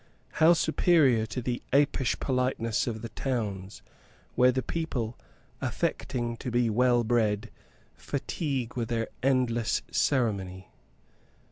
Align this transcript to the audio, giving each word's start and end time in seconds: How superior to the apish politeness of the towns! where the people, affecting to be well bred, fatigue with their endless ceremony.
How 0.41 0.53
superior 0.53 1.27
to 1.27 1.43
the 1.43 1.61
apish 1.71 2.19
politeness 2.19 2.87
of 2.87 3.03
the 3.03 3.09
towns! 3.09 3.83
where 4.33 4.51
the 4.51 4.63
people, 4.63 5.15
affecting 5.61 6.37
to 6.37 6.49
be 6.49 6.71
well 6.71 7.03
bred, 7.03 7.51
fatigue 7.97 8.75
with 8.75 8.89
their 8.89 9.09
endless 9.21 9.83
ceremony. 9.91 10.69